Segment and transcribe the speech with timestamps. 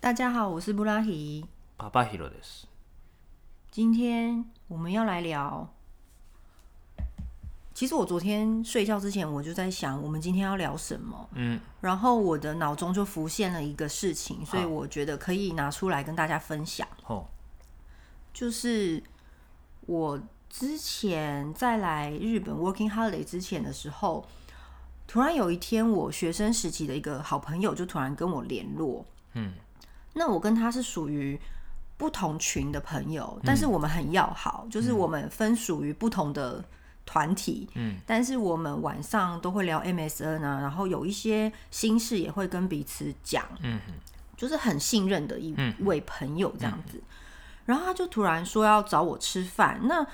[0.00, 1.44] 大家好，我是布拉提。
[1.78, 2.64] パパヒロです。
[3.70, 5.68] 今天我们要来聊。
[7.74, 11.28] 其实我昨天睡觉之前，我就在想，我们今天要聊什么。
[11.32, 16.86] 嗯，然后我的脑中就浮现了一个事情，所以好我觉得可以拿出来跟大家分享。
[17.04, 17.24] ほ
[18.32, 19.02] 就是
[19.86, 24.24] 我之前在来日本 working holiday 之前的时候，
[25.08, 29.04] 突然有一天，我学生时期的一个好朋友就突然跟我联络。
[29.32, 29.52] 嗯，
[30.13, 31.39] 那我跟他是属于
[31.97, 36.63] 不同群的朋友，但是我们很要好，就是我们分属于不同的
[37.05, 37.69] 团体。
[37.75, 43.45] 嗯，但是我们晚上都会聊 MSN 啊，然后有一些心事也会跟彼此讲。
[43.61, 43.79] 嗯
[44.37, 47.01] 就是很信任的一嗯位朋友这样子。
[47.65, 50.07] 然后他就突然说要找我吃饭，那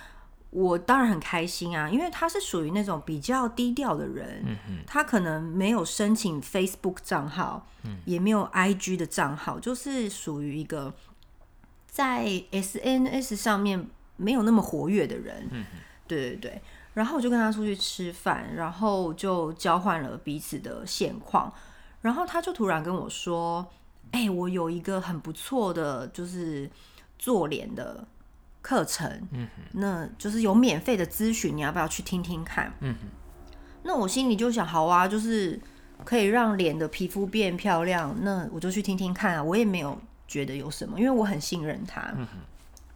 [0.56, 10.94] 我当然很开心啊，因为他是属于那种比较低调的人，他可能没有申请 Facebook 账号，嗯也没有 IG 的账号，就是属于一个
[11.86, 15.46] 在 SNS 上面没有那么活跃的人。
[15.52, 15.66] 嗯
[16.08, 16.62] 对对对。
[16.94, 21.54] 然后我就跟他出去吃饭，然后就交换了彼此的现况。
[22.00, 23.68] 然后他就突然跟我说
[24.12, 26.70] ：“哎、我有一个很不错的，就是
[27.20, 28.08] 做脸的
[28.66, 33.08] 课程，嗯那就是有免费的咨询，你要不要去听听看？”嗯哼
[33.84, 35.60] 那我心里就想，好啊，就是
[36.04, 39.44] 可以让脸的皮肤变漂亮，那我就去听听看啊。
[39.44, 39.96] 我也没有
[40.28, 42.12] 觉得有什么，因为我很信任他。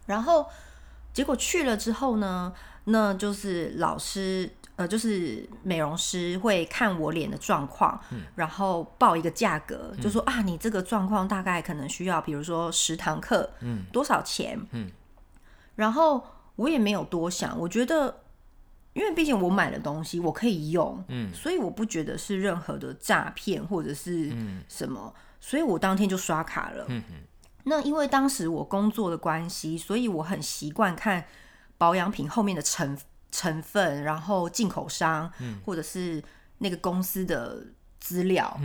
[0.06, 0.44] 然后
[1.12, 2.52] 结果去了之后呢，
[2.86, 4.50] 那就是老师。
[4.76, 8.00] 呃，就是美容师会看我脸的状况，
[8.34, 14.58] 然后报一个价格，就说啊，你这个状况大概可能需要，比如说十堂课，嗯多少钱？
[14.72, 14.90] 嗯
[15.80, 16.22] 然后
[16.56, 18.22] 我也没有多想，我觉得，
[18.92, 26.86] 因为毕竟我买的东西，我可以用，嗯所以我不觉得是任何的诈骗或者是嗯什么，所以我当天就刷卡了。
[27.64, 31.24] 那因为当时我工作的关系，所以我很习惯看
[31.78, 32.98] 保养品后面的成
[33.30, 35.32] 成分，然后进口商，
[35.64, 36.22] 或者是
[36.58, 37.64] 那个公司的
[37.98, 38.60] 资料，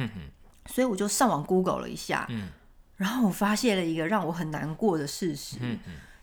[0.65, 2.49] 所以我就上网 Google 了一下，嗯。
[2.97, 5.57] 然后我发现了一个让我很难过的事实，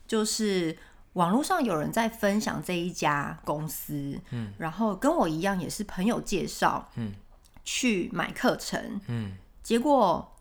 [0.07, 0.75] 就是
[1.13, 4.53] 网络上有人在分享这一家公司，嗯。
[4.57, 7.13] 然后跟我一样也是朋友介绍嗯。
[7.63, 9.33] 去买课程，嗯。
[9.61, 10.35] 结果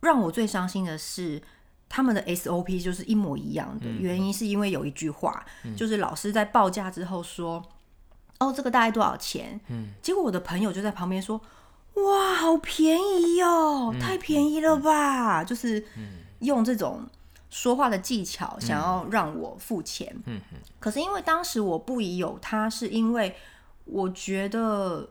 [0.00, 1.42] 让我最伤心的是。
[1.88, 5.46] 他们的 SOP 就是一模一样的，原因是因为有一句话，
[5.76, 7.62] 就是老师在报价之后说
[8.40, 9.90] ：“哦，这个大概多少钱？”嗯。
[10.02, 11.40] 结果我的朋友就在旁边说
[11.94, 15.86] ：“哇，好便宜哦，太便宜了吧！”就是
[16.40, 17.08] 用这种
[17.50, 20.14] 说话的技巧想要让我付钱。
[20.80, 23.34] 可是因为当时我不疑有他，是因为
[23.84, 25.08] 我觉得，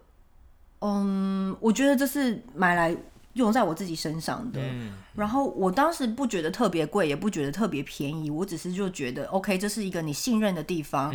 [0.80, 2.96] 嗯，我觉得这是买来
[3.34, 4.60] 用在我自己身上的。
[4.62, 11.10] 嗯然后我当时不觉得特别贵，也不觉得特别便宜，我只是就觉得 OK，这是一个你信任的地方，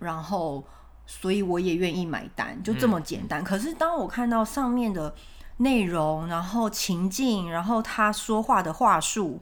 [0.00, 0.64] 然后
[1.06, 3.44] 所以我也愿意买单，就这么简单。
[3.44, 5.14] 可是当我看到上面的
[5.58, 9.40] 内容，然后情境，然后他说话的话术，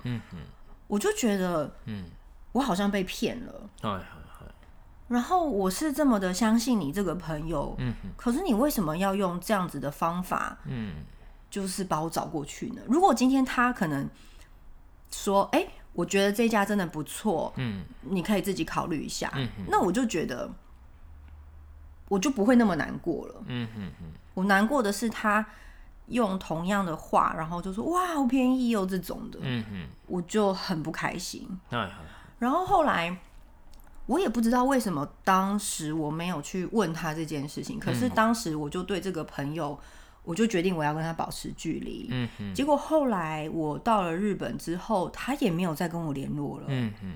[0.91, 2.05] 我就觉得嗯
[2.51, 3.53] 我好像被骗了。
[3.81, 4.51] はいはいはい
[5.07, 11.05] 然后我是这么的相信你这个朋友，嗯哼可是你为什么要用这样子的方法，嗯
[11.49, 12.81] 就是把我找过去呢？
[12.87, 14.09] 如果今天他可能
[15.09, 20.49] 说，哎、我觉得这家真的不错，嗯你可以自己考虑一下，嗯哼那我就觉得
[22.09, 23.35] 我就不会那么难过了。
[23.45, 25.45] 嗯哼哼我难过的是他
[26.07, 31.47] 用同样的话，然后就说哇好便宜哦这种的，嗯哼我就很不开心。
[31.69, 31.91] はいはい
[32.39, 33.17] 然后后来
[34.05, 39.77] 我也不知道为什么当时我没有去问他这件事情，可是当时我就对这个朋友，
[40.23, 42.07] 我就决定我要跟他保持距离。
[42.11, 46.65] 嗯哼结果后来我到了日本之后，他也没有再跟我联络了。
[46.67, 47.15] 嗯哼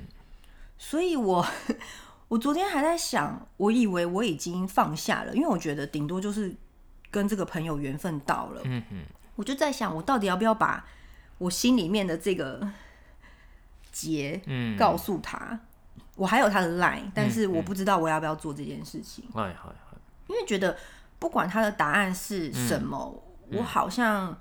[0.78, 1.46] 所以我
[2.28, 6.54] 我昨天还在想，我以为我已经放下了，因为我觉得顶多就是
[7.16, 8.62] 跟这个朋友缘分到了。
[8.66, 8.98] 嗯哼
[9.36, 10.86] 我就在想，我到底要不要把
[11.38, 12.68] 我心里面的这个
[13.92, 15.60] 结嗯告诉他？
[16.16, 20.78] 我还有他的 line，但是我不知道我要不要做这件事情，はいはいはい因为觉得
[21.18, 24.38] 不管他的答案是什么，我好像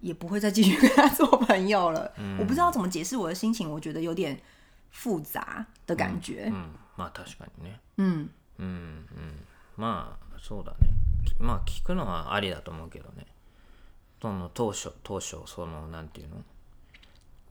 [0.00, 2.12] 也不会再继续跟他做 朋友了。
[2.38, 4.40] 我不知道怎么解释我的心情，我觉得有点
[4.90, 6.50] 复杂的感觉。
[6.50, 8.28] うんまあ確かにね嗯
[8.58, 9.38] うんうん
[9.78, 11.01] まあそうだねき
[11.39, 13.25] まあ聞くのはありだと思うけどね。
[14.21, 16.43] その当初当初そのなんていうの？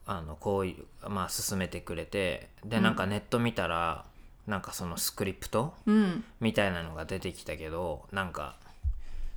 [0.05, 0.75] あのこうい
[1.05, 4.05] うまあ進めてくれてでなんかネット見たら、
[4.47, 8.55] なんかそのスクリプト嗯みたいなのが出てきたけどなんか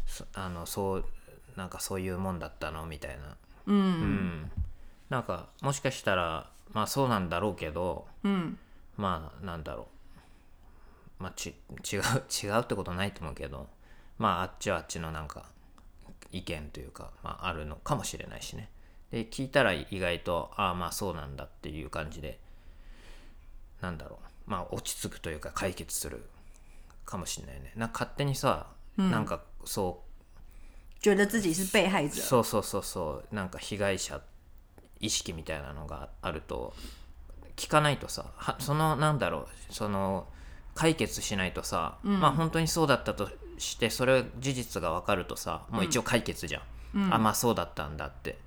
[0.07, 1.05] そあのそう
[1.57, 2.87] なんかそういうもんだったの？
[2.87, 3.37] みたいな。
[3.67, 4.51] うん、
[5.11, 8.59] なんかもしかしたらまあそうなんだろうけど嗯
[8.97, 9.89] まあなんだろ
[11.21, 11.23] う。
[11.23, 11.55] まあち
[11.93, 12.01] 違う
[12.45, 13.69] 違うってことないと思うけど
[14.19, 15.47] まああっちはあっちのなんか
[16.33, 18.71] 意見というか、まあ、あるのかもしれないしね。
[19.11, 22.39] で聞いたら意外とああまあそうなんだっていう感じで
[23.81, 24.51] なんだろう。
[24.51, 26.25] まあ落ち着くというか解決する
[27.05, 27.73] かもしれないね。
[27.77, 28.67] なんか勝手にさ、
[28.97, 30.03] なんかそ
[31.01, 32.23] う觉得自己是被害者。
[32.23, 33.35] そうそうそうそう。
[33.35, 34.21] なんか被害者
[35.01, 36.75] 意識みたいなのがあると
[37.57, 40.27] 聞かないとさはそのなんだろうその
[40.75, 46.63] 解決しないとさ、まあ本当にそうだったとしてそれ事実が分かるとさもう一応解決じゃ
[46.95, 48.39] ん、あまあそうだったんだって。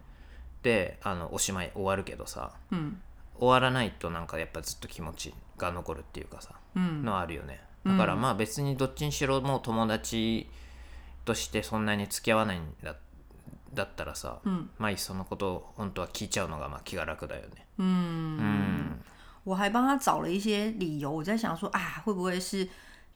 [0.62, 3.00] であのおしまい終わるけどさ嗯
[3.38, 7.62] 終わらないとなんかやっぱずっと気持ちが残るっていうかさ、嗯のあるよね。
[7.86, 10.50] だからまあ別にどっちにしろもう友達
[11.24, 12.96] としてそんなに付き合わないんだ
[13.74, 14.40] だったらさ、
[14.78, 17.66] まあいっそのことを本当は聞いちゃうのがまあ気が楽だよね。
[17.78, 18.98] 嗯，
[19.46, 21.10] 我还帮他找了一些理由。
[21.10, 22.68] 我在想说啊，会不会是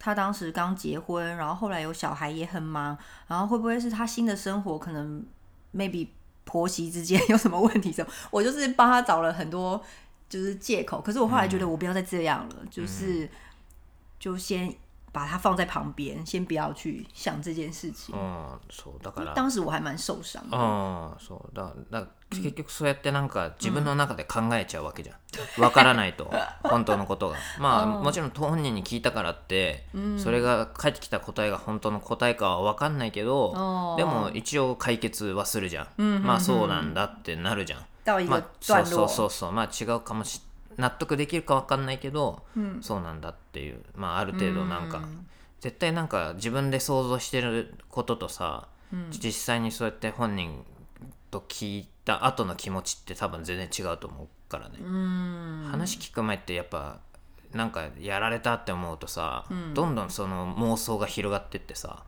[0.05, 5.25] 他当时刚结婚，然后后来有小孩也很忙，然后会不会是他新的生活可能
[5.73, 6.09] maybe
[6.43, 8.11] 婆媳之间 有什么问题什么？
[8.29, 9.81] 我就是帮他找了很多
[10.27, 10.99] 就是借口。
[10.99, 13.29] 可是我后来觉得我不要再这样了，就是
[14.19, 14.75] 就先
[15.13, 18.15] 把他放在旁边，先不要去想这件事情。
[18.15, 18.17] う。
[18.17, 20.57] んそうだから当时我还蛮受伤的。
[21.19, 25.13] そうだだ結局そうやってなんか自分の中で考えちゃうわけじゃ
[25.59, 25.61] ん。
[25.61, 26.33] わからないと。
[26.63, 27.35] 本当のことが。
[27.59, 29.85] まあもちろん本人に聞いたからって
[30.17, 36.23] それが返ってきた答えが本当の答えかはわかんないけど哦でも一応解決はするじゃん。
[36.23, 37.85] まあそうなんだってなるじゃん。
[38.03, 39.29] 到一まあそうそうそう。
[39.29, 40.41] そうまあ違うかもし
[40.77, 42.43] 納得できるかわかんないけど
[42.81, 43.83] そうなんだっていう。
[43.95, 45.01] まあある程度なんか
[45.59, 48.67] 絶対なんか自分で想像してることとさ、
[49.11, 50.65] 実際にそうやって本人
[51.31, 54.75] と聞いた後の気持ちって多分全然違うと思うからね、
[55.71, 56.99] 話聞く前ってやっぱ
[57.53, 62.03] なんかやられたって思うとさ、どんどんその妄想が広がってってさ、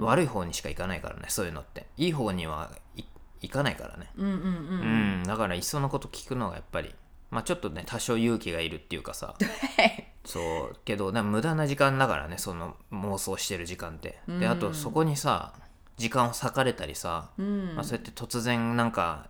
[0.00, 1.86] 悪い方にしかいかないからねそういうのって。
[1.96, 3.04] いい方にはい
[3.42, 6.94] いかないからね、嗯嗯嗯，うん、だからいっそのこと聞くのがやっぱり
[7.30, 9.34] まあちょっとね多少勇気がいるっていうかさ。
[10.24, 10.40] そ
[10.72, 10.76] う。
[10.84, 14.20] けどな無駄な時間だからねその妄想してる時間って。
[14.26, 15.54] であとそこにさ
[15.96, 19.28] 時間を割かれたりさ、まあ、そうやって突然なんか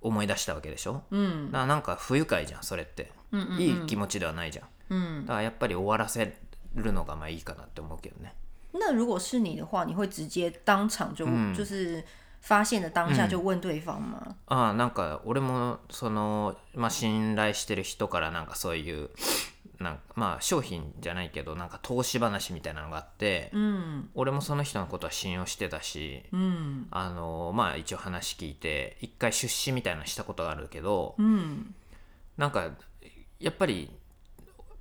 [0.00, 3.12] 思い出したわけでしょ、嗯ななんか不愉快じゃんそれって、
[3.56, 4.66] いい気持ちではないじゃん。
[4.90, 5.26] 嗯。
[5.26, 6.36] だからやっぱり終わらせ
[6.74, 8.34] るのがまあいいかなって思うけどね。
[8.72, 11.24] 那如果是你的话，你会直接当场就、
[11.54, 12.02] 就是
[12.42, 14.34] 发现的当下就问对方吗？
[14.46, 19.10] ああなんか俺もその、まあ、信頼してる人からなんかそういう
[19.78, 31.74] なんかまあ商品じゃないけどなんか投資話みたいなのがあって、嗯俺もその人のことは信用してたし、嗯あのまあ一応話聞いて一回出資みたいなのしたことがあるけど、嗯
[32.36, 32.70] なんか
[33.38, 33.90] やっぱり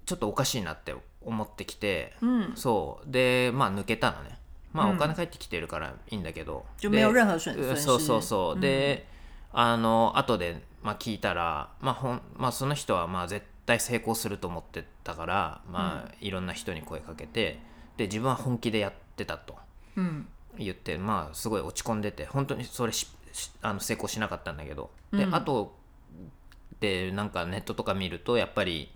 [0.06, 3.12] ちょっとおかしいなって思ってきて、嗯，そう。
[3.12, 4.40] でまあ抜けたのね
[4.74, 7.82] まあお金返ってきてるからいいんだけど、就没有で任何损损失。
[7.82, 9.08] そうそうそう、で
[9.54, 17.60] あの後で、まあ、聞いたら、まあほんまあ、その人はまあ絶対成功すると思ってたから、まあいろんな人に声かけて
[17.98, 19.56] で自分は本気でやってたと。
[19.96, 20.28] 嗯
[20.58, 22.92] 言ってまあすごい落ち込んでて本当にそれ
[23.62, 24.90] あの成功しなかったんだけど。
[25.14, 25.76] で、あと
[26.82, 28.92] でなんかネットとか見るとやっぱり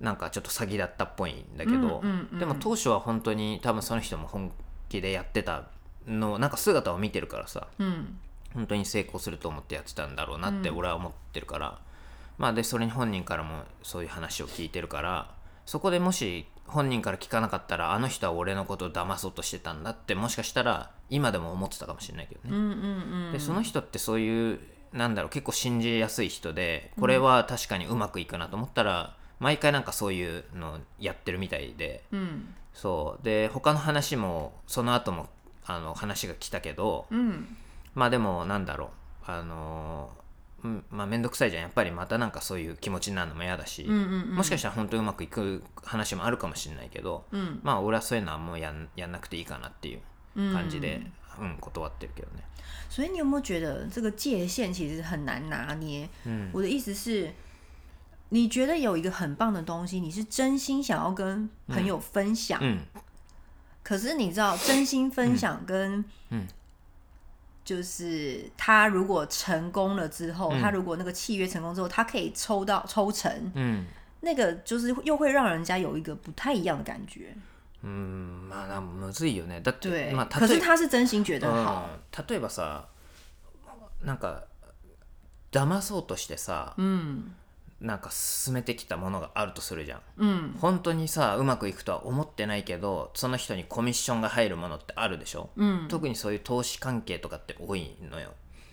[0.00, 2.38] なんかちょっと詐欺だったっぽいんだけど、うんうんうん。
[2.38, 4.52] でも当初は本当に多分その人も本
[4.94, 5.64] 気でやってた
[6.06, 8.18] のなんか姿を見てるからさ嗯
[8.54, 11.80] 本当に成功すると思ってやってたんだろうなって俺は思ってるから、
[12.38, 15.34] まあでそれに本人からもそういう話を聞いてるから
[15.66, 24.60] そこでもし本人から聞かなかったらあの人は俺のことを騙そうとしてたんだってもしかしたら今でも思ってたかもしれないけどね、嗯嗯嗯でその人ってそういう
[24.92, 32.04] なんだろう結構信じやすい人でこれは確かにうまくいくなと思ったら、毎回なんかそういうのやってるみたいで。
[32.12, 33.24] 嗯そう。
[33.24, 35.28] で他の話もその後も
[35.64, 37.56] あの話が来たけど、嗯
[37.94, 39.30] まあでもなんだろう。
[39.30, 40.10] あの
[40.90, 41.62] まあ面倒くさいじゃん。
[41.62, 50.00] やっぱりまたなんかそういう気持ちになるのも嫌だし、嗯嗯もしかしたら本当にうまくいく話もあるかもしれないけど、嗯まあ俺はそういうのはもうやんやんなくていいかなっていう
[50.52, 52.44] 感じで、うん断ってるけどね。
[52.88, 56.08] 所以你有没有觉得这个界限其实很难拿捏？
[56.24, 56.48] 嗯。
[56.52, 57.32] 我的意思是，
[58.29, 62.79] 你觉得有一个很棒的东西，你是真心想要跟朋友分享，うん
[63.83, 66.45] 可是你知道，真心分享跟嗯
[67.65, 73.85] 就是他如果成功了之后，他如果那个契约成功之后，他可以抽到抽成，うん
[74.21, 77.35] 那个就是又会让人家有一个不太一样的感觉。
[77.81, 81.85] うんまあなむずいよねだって对，まあ可是例え他是真心觉得うん好，
[82.27, 82.87] 例えばさ
[84.05, 84.43] なんか
[85.51, 87.33] 騙そうとしてさ、嗯
[87.84, 90.00] なんか進めてきたものがあるとするじゃん。
[90.16, 98.30] 嗯本当にさうまくいくとは思ってないけどその人にコミッションが入るものってあるでしょ、嗯特にそういう投資関係とかって多いのよ。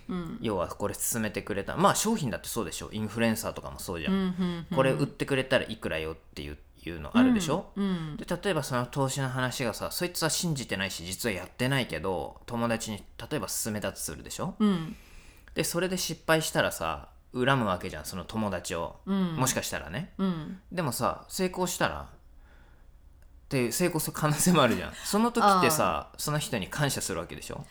[0.08, 1.76] 嗯要はこれ進めてくれた。
[1.78, 2.90] まあ商品だってそうでしょ？
[2.92, 4.36] インフルエンサーとかもそうじゃん、嗯
[4.72, 14.56] 嗯これ売ってくれたらいくらよっていういうのあるでしょ、嗯で例えばその投資の話がさそいつは信じてないし実はやってないけど友達に例えば勧めたとするでしょ？
[14.60, 14.96] 嗯
[15.54, 20.14] でそれで失敗したらさ恨むわけじゃんその友達を、嗯もしかしたらね。
[20.18, 22.02] 嗯でもさ成功したら？
[22.02, 22.08] っ
[23.52, 24.94] て成功する可能性もあるじゃん。
[25.04, 27.66] その時ってさその人に感謝するわけでしょ？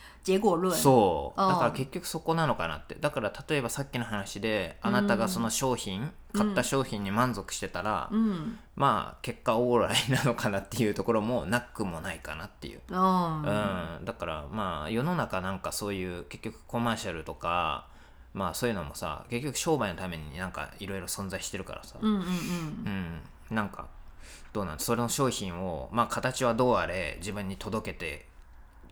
[0.74, 1.42] そう。
[1.42, 1.48] うん。
[1.48, 2.96] だから結局そこなのかなって。
[2.96, 17.86] だから例えばさっきの話であなたがその商品、買った商品に満足してたら、嗯まあ結果オーライなのかなっていうところもなくもないかなっていう、哦うん、だからまあ世の中なんかそういう結局コマーシャルとか
[18.32, 23.20] まあそういうのもさ結局商売のためになんかいろいろ存在してるからさ、嗯嗯
[23.50, 23.88] うん、なんか
[24.52, 24.78] どうなん？
[24.78, 28.26] それの商品をまあ形はどうあれ自分に届けて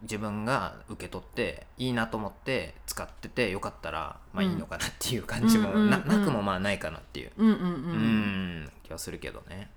[0.03, 5.91] 自分が受け取っていいなと思って使っててよかったらまあいいのかなっていう感じも、うんうんうん。
[5.91, 9.71] ななくもまあないかなっていう、嗯嗯う嗯ん、気はするけどね。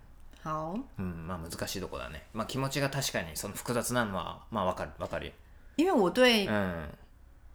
[0.43, 2.23] 好，うん、まあ難しいとこだね。
[2.33, 5.33] まあ気持ちが確かにその複雑なのはまあわかるわかるよ。
[5.77, 6.89] 因为我对うん。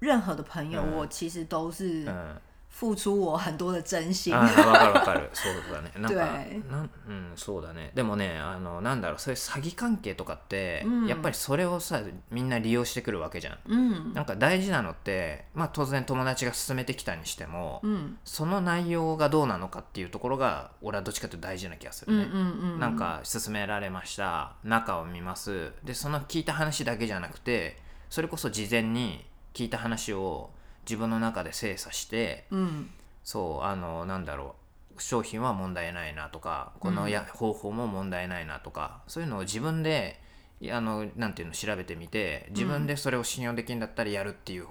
[0.00, 2.36] 任何的朋友，嗯我其实都是うん。
[2.78, 4.34] 付出我很多的真心。
[4.34, 5.30] あーわかるわかる。
[5.32, 5.90] そうだね。
[5.96, 7.90] なんか、对なんうん、そうだね。
[7.94, 13.58] でもね、あの、なんだろう、そういう詐欺関係とかって、うんやっぱりそれをさ、みんな利用してくるわけじゃん。
[13.64, 22.28] 嗯なんか大事なのって、まあ当然友達が勧めてきたにしても、嗯その内容がどうなのかっていうところが、俺はどっちかというと大事な気がするね。
[22.30, 27.78] 嗯嗯嗯，なんか勧められました中を見ますでその聞いた話だけじゃなくて
[28.10, 29.24] それこそ事前に
[29.56, 30.50] 聞いた話を
[30.84, 32.90] 自分の中で精査して嗯
[33.24, 34.54] そうあのなんだろ
[34.96, 40.20] う商品は問題ないなとかこのや、方法も問題ないなとかそういうのを自分で
[40.60, 44.66] いあのなんていうの調べてみて自分でそれを信用できるんだったらやるっていう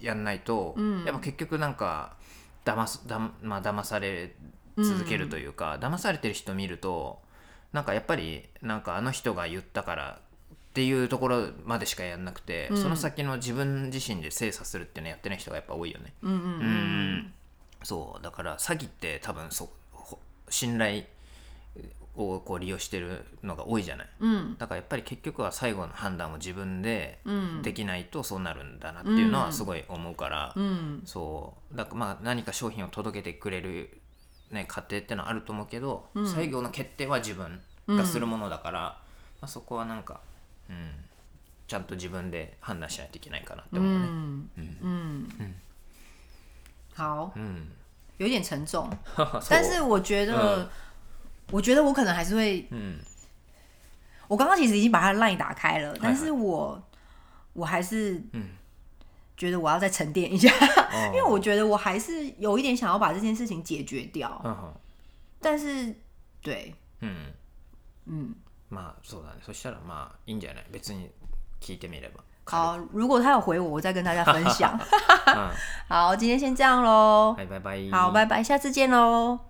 [0.00, 1.04] やんないと、うん。
[1.04, 2.16] やっぱ結局なんか
[2.64, 4.34] 騙すだ、まあ騙され
[4.76, 7.20] 続けるというか、騙されてる人見ると
[7.72, 10.20] なんかやっぱりなんかあの人が言ったから
[10.68, 12.76] っていうところまでしかやんなくて、うん。
[12.76, 16.12] その先の自分自身で精査するっていうのやってない人がやっぱ多いよね。
[16.22, 17.32] う嗯ん
[17.82, 18.22] そう。
[18.22, 21.04] だから詐欺って多分そほ信頼
[22.14, 24.08] をこう利用してるのが多いじゃない。
[24.20, 31.76] 嗯だからやっぱり結局は最後の判断を自分で嗯できないとそうなるんだなっていうのはすごい思うから、嗯そう。
[31.76, 34.00] だからまあ何か商品を届けてくれる、
[34.50, 38.80] ね、過程ってのはあると思うけど、最後の決定は自分がするものだから、
[39.40, 40.20] まあ、そこはなんか、
[40.69, 40.91] うん、
[41.67, 44.05] ちゃんと自分で判断しないといけないかなって思うね。
[44.05, 45.55] 嗯嗯
[46.95, 47.67] 好，うん
[48.17, 50.69] 有点沉重，そ う但是我觉得，
[51.51, 52.99] 我觉得我可能还是会，うん
[54.27, 56.81] 我刚刚其实已经把它的 line 打开了，但是我
[57.53, 58.49] 我还是嗯
[59.35, 64.73] 觉得我要再沉淀一下，哦因为我觉得我还是有一点想要把这件事情解决掉，うん
[65.41, 65.93] 但是
[66.41, 67.33] 对，うん
[68.05, 68.35] 嗯，
[68.70, 70.66] まあそうだねそしたらまあいいんじゃない？
[70.70, 71.10] 別に
[71.60, 74.72] 聞いてみれば好，如果他有回我，我再跟大家分享。
[75.26, 75.50] うん
[75.88, 77.34] 好，今天先这样喽。
[77.36, 79.47] はいバイバイ好，拜拜，下次见喽。